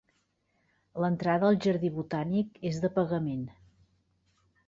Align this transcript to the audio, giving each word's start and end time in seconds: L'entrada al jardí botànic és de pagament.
L'entrada 1.03 1.45
al 1.49 1.59
jardí 1.65 1.91
botànic 1.99 2.57
és 2.71 2.81
de 2.87 2.93
pagament. 2.97 3.47